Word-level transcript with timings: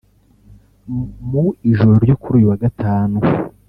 Mu 1.29 1.45
ijoro 1.69 1.93
ryo 2.03 2.15
kuri 2.21 2.35
uyu 2.37 2.49
wa 2.51 2.59
Gatanu 2.63 3.17